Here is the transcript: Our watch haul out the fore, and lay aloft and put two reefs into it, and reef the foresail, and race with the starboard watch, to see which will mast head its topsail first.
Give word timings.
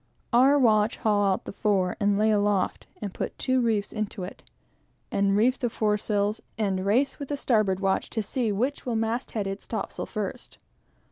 Our 0.33 0.57
watch 0.57 0.97
haul 0.97 1.23
out 1.31 1.45
the 1.45 1.51
fore, 1.51 1.95
and 1.99 2.17
lay 2.17 2.31
aloft 2.31 2.87
and 3.03 3.13
put 3.13 3.37
two 3.37 3.61
reefs 3.61 3.93
into 3.93 4.23
it, 4.23 4.43
and 5.11 5.37
reef 5.37 5.59
the 5.59 5.69
foresail, 5.69 6.35
and 6.57 6.83
race 6.83 7.19
with 7.19 7.29
the 7.29 7.37
starboard 7.37 7.79
watch, 7.81 8.09
to 8.09 8.23
see 8.23 8.51
which 8.51 8.83
will 8.83 8.95
mast 8.95 9.33
head 9.33 9.45
its 9.45 9.67
topsail 9.67 10.07
first. 10.07 10.57